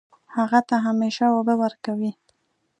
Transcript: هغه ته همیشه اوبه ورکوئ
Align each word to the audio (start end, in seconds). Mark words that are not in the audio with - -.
هغه 0.35 0.59
ته 0.67 0.75
همیشه 0.85 1.25
اوبه 1.33 1.53
ورکوئ 1.63 2.11